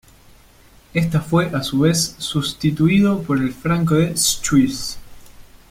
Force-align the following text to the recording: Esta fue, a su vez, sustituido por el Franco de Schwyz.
Esta 0.95 1.21
fue, 1.21 1.51
a 1.53 1.61
su 1.61 1.81
vez, 1.81 2.15
sustituido 2.17 3.21
por 3.21 3.37
el 3.37 3.53
Franco 3.53 3.93
de 3.93 4.17
Schwyz. 4.17 4.97